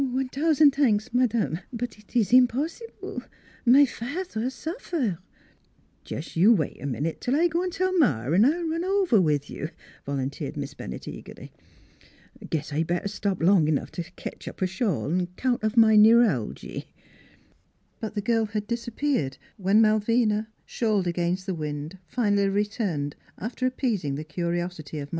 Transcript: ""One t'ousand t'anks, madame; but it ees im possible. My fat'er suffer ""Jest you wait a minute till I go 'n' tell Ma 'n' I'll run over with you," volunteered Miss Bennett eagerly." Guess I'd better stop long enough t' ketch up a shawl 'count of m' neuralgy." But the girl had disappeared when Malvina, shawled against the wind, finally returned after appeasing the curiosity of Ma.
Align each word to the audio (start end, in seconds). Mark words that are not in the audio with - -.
""One 0.01 0.29
t'ousand 0.29 0.71
t'anks, 0.71 1.13
madame; 1.13 1.59
but 1.71 1.99
it 1.99 2.15
ees 2.15 2.33
im 2.33 2.47
possible. 2.47 3.21
My 3.67 3.85
fat'er 3.85 4.49
suffer 4.49 5.19
""Jest 6.05 6.35
you 6.35 6.51
wait 6.51 6.81
a 6.81 6.87
minute 6.87 7.21
till 7.21 7.35
I 7.35 7.47
go 7.47 7.61
'n' 7.61 7.69
tell 7.69 7.95
Ma 7.95 8.25
'n' 8.25 8.43
I'll 8.43 8.67
run 8.67 8.83
over 8.83 9.21
with 9.21 9.47
you," 9.47 9.69
volunteered 10.03 10.57
Miss 10.57 10.73
Bennett 10.73 11.07
eagerly." 11.07 11.53
Guess 12.49 12.73
I'd 12.73 12.87
better 12.87 13.07
stop 13.07 13.43
long 13.43 13.67
enough 13.67 13.91
t' 13.91 14.01
ketch 14.15 14.47
up 14.47 14.63
a 14.63 14.65
shawl 14.65 15.27
'count 15.37 15.61
of 15.63 15.73
m' 15.73 15.81
neuralgy." 16.01 16.85
But 17.99 18.15
the 18.15 18.21
girl 18.21 18.45
had 18.45 18.65
disappeared 18.65 19.37
when 19.57 19.81
Malvina, 19.81 20.47
shawled 20.65 21.05
against 21.05 21.45
the 21.45 21.53
wind, 21.53 21.99
finally 22.07 22.49
returned 22.49 23.15
after 23.37 23.67
appeasing 23.67 24.15
the 24.15 24.23
curiosity 24.23 24.97
of 24.97 25.09
Ma. 25.09 25.09